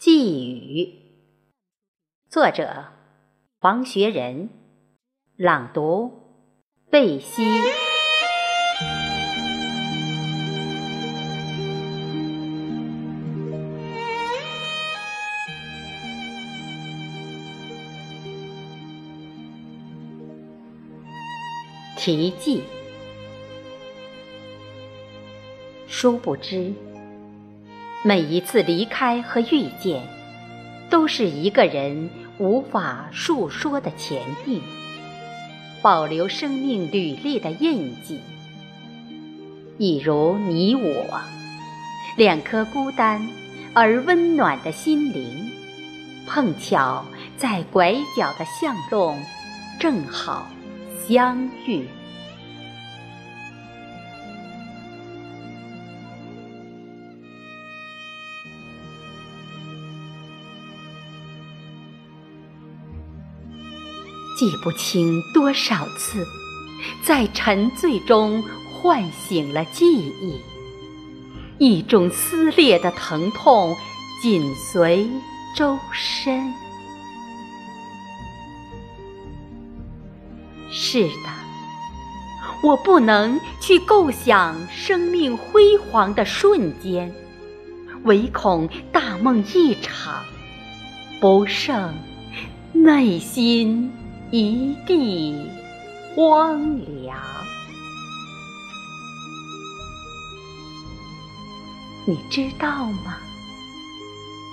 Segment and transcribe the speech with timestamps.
[0.00, 0.94] 寄语，
[2.30, 2.86] 作者
[3.60, 4.48] 黄学仁，
[5.36, 6.10] 朗读
[6.90, 7.42] 贝西。
[21.98, 22.62] 题记，
[25.86, 26.72] 殊不知。
[28.02, 30.02] 每一次离开和遇见，
[30.88, 32.08] 都是一个人
[32.38, 34.62] 无法述说的前定，
[35.82, 38.18] 保留生命履历的印记。
[39.76, 41.20] 一如你我，
[42.16, 43.20] 两颗孤单
[43.74, 45.50] 而温暖的心灵，
[46.26, 47.04] 碰巧
[47.36, 49.22] 在拐角的巷弄，
[49.78, 50.46] 正好
[51.06, 51.86] 相遇。
[64.40, 66.26] 记不清多少次，
[67.02, 70.40] 在沉醉中唤醒了记忆，
[71.58, 73.76] 一种撕裂的疼痛
[74.22, 75.06] 紧随
[75.54, 76.54] 周身。
[80.70, 81.28] 是的，
[82.62, 87.14] 我不能去构想生命辉煌的瞬间，
[88.04, 90.22] 唯恐大梦一场，
[91.20, 91.94] 不胜
[92.72, 93.92] 内心。
[94.30, 95.34] 一地
[96.14, 97.18] 荒凉，
[102.06, 103.16] 你知道吗？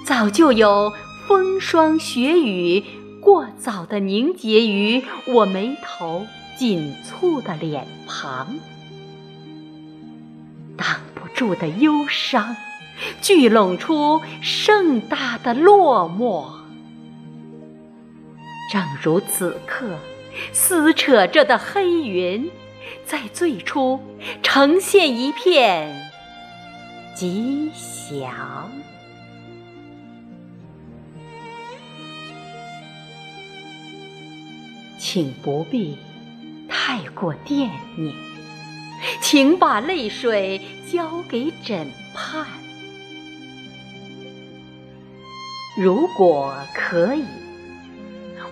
[0.04, 0.92] 早就有
[1.28, 2.84] 风霜雪雨
[3.22, 6.26] 过早的凝结于我眉头
[6.58, 8.58] 紧蹙的脸庞，
[10.76, 12.56] 挡不住的忧伤，
[13.22, 16.57] 聚拢出盛大的落寞。
[18.70, 19.98] 正如此刻，
[20.52, 22.52] 撕扯着的黑云，
[23.06, 24.00] 在最初
[24.44, 26.12] 呈现一片
[27.16, 28.70] 吉祥。
[35.00, 35.98] 请不必
[36.68, 38.14] 太过惦念，
[39.22, 40.62] 请把泪水
[40.92, 42.46] 交给审判。
[45.78, 47.24] 如果可以。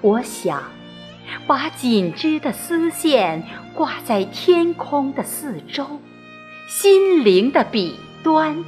[0.05, 0.61] 我想，
[1.47, 3.41] 把紧织的丝线
[3.73, 5.99] 挂在天空的四周，
[6.69, 8.63] 心灵的彼端，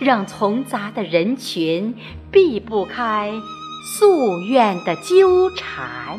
[0.00, 1.94] 让嘈杂的人群
[2.32, 3.32] 避不开
[4.00, 6.18] 夙愿的纠缠。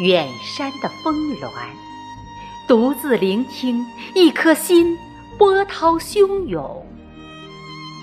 [0.00, 1.48] 远山的峰峦，
[2.66, 4.98] 独自聆听一颗心
[5.38, 6.87] 波涛汹涌。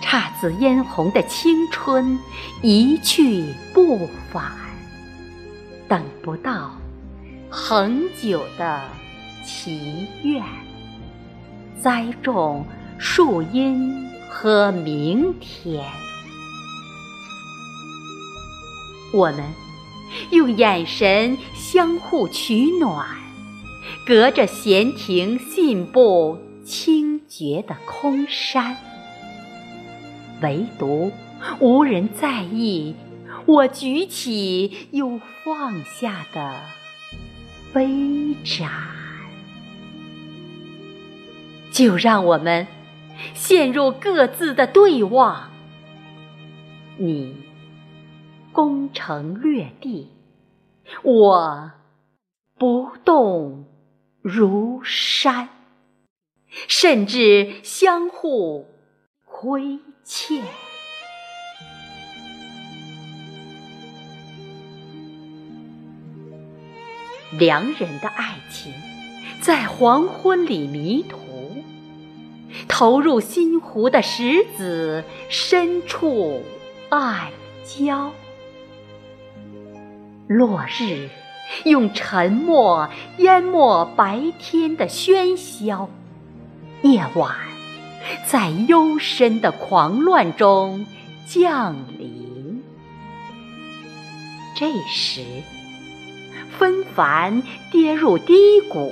[0.06, 2.20] 姹紫嫣红的青春
[2.62, 3.44] 一去
[3.74, 4.52] 不返，
[5.88, 6.72] 等不到
[7.50, 8.84] 恒久的
[9.44, 10.44] 祈愿，
[11.82, 12.64] 栽种
[13.00, 15.84] 树荫和明天。
[19.12, 19.44] 我们
[20.30, 23.08] 用眼神相互取暖，
[24.06, 28.78] 隔着闲庭信步清绝的空山。
[30.42, 31.12] 唯独
[31.60, 32.96] 无人在意
[33.46, 36.62] 我举起又放下的
[37.74, 38.70] 杯盏，
[41.72, 42.68] 就让我们
[43.34, 45.52] 陷入各自的对望。
[46.98, 47.36] 你
[48.52, 50.10] 攻城略地，
[51.04, 51.72] 我
[52.58, 53.66] 不动
[54.22, 55.50] 如山，
[56.50, 58.66] 甚至相互
[59.38, 59.78] 亏。
[60.06, 60.42] 欠
[67.32, 68.72] 良人的爱情，
[69.42, 71.18] 在黄昏里迷途，
[72.70, 76.42] 投入心湖的石子深处
[76.88, 77.30] 暗
[77.66, 78.12] 礁。
[80.28, 81.10] 落日
[81.66, 85.90] 用沉默淹没白天的喧嚣，
[86.84, 87.55] 夜晚。
[88.26, 90.86] 在幽深的狂乱中
[91.28, 92.64] 降临，
[94.56, 95.24] 这时
[96.58, 98.92] 纷繁跌入低谷，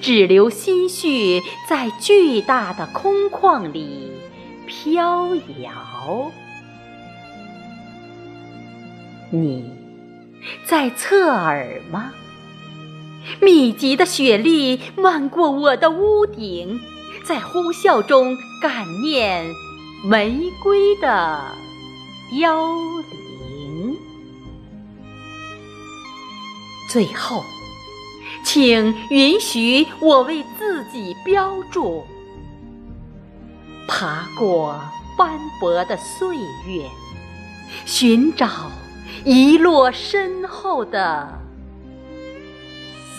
[0.00, 4.10] 只留心绪在巨大的空旷里
[4.66, 6.30] 飘摇。
[9.30, 9.70] 你
[10.64, 12.12] 在侧耳吗？
[13.40, 16.80] 密集的雪粒漫过我的屋顶，
[17.26, 19.52] 在呼啸中感念
[20.04, 21.40] 玫瑰的
[22.30, 22.68] 凋
[23.10, 23.96] 零。
[26.88, 27.42] 最后，
[28.44, 32.04] 请允许我为自己标注：
[33.88, 34.80] 爬过
[35.18, 36.88] 斑驳的岁月，
[37.84, 38.70] 寻找
[39.24, 41.40] 遗落身后的。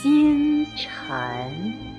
[0.02, 1.97] 星辰。